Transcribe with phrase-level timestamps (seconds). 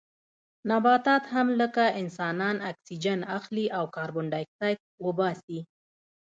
[0.71, 4.77] نباتات هم لکه انسانان اکسیجن اخلي او کاربن ډای اکسایډ
[5.07, 5.59] وباسي